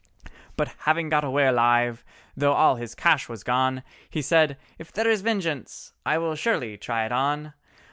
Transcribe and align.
But 0.57 0.73
having 0.89 1.09
got 1.09 1.23
away 1.23 1.45
alive, 1.45 2.03
though 2.35 2.53
all 2.53 2.77
his 2.77 2.95
cash 2.95 3.29
was 3.29 3.43
gone, 3.43 3.83
He 4.09 4.23
said, 4.23 4.57
"If 4.79 4.91
there 4.91 5.07
is 5.07 5.21
Vengeance, 5.21 5.93
I 6.07 6.17
will 6.17 6.33
surely 6.33 6.75
try 6.75 7.05
it 7.05 7.11
on! 7.11 7.53